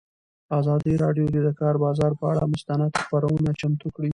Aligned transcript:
ازادي 0.59 0.93
راډیو 1.03 1.25
د 1.33 1.35
د 1.47 1.49
کار 1.59 1.75
بازار 1.85 2.11
پر 2.19 2.27
اړه 2.31 2.45
مستند 2.53 2.91
خپرونه 3.03 3.49
چمتو 3.59 3.87
کړې. 3.95 4.09